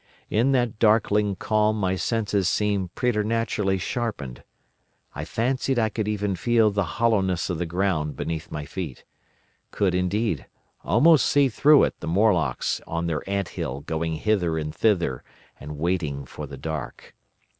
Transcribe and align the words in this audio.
In 0.31 0.51
that 0.53 0.79
darkling 0.79 1.35
calm 1.35 1.79
my 1.79 1.95
senses 1.95 2.49
seemed 2.49 2.95
preternaturally 2.95 3.77
sharpened. 3.77 4.43
I 5.13 5.25
fancied 5.25 5.77
I 5.77 5.89
could 5.89 6.07
even 6.07 6.35
feel 6.35 6.71
the 6.71 6.83
hollowness 6.97 7.51
of 7.51 7.59
the 7.59 7.67
ground 7.67 8.15
beneath 8.15 8.51
my 8.51 8.65
feet: 8.65 9.03
could, 9.69 9.93
indeed, 9.93 10.47
almost 10.83 11.27
see 11.27 11.49
through 11.49 11.83
it 11.83 11.99
the 11.99 12.07
Morlocks 12.07 12.81
on 12.87 13.05
their 13.05 13.21
ant 13.29 13.49
hill 13.49 13.81
going 13.81 14.15
hither 14.15 14.57
and 14.57 14.73
thither 14.73 15.23
and 15.59 15.77
waiting 15.77 16.25
for 16.25 16.47
the 16.47 16.57
dark. 16.57 17.13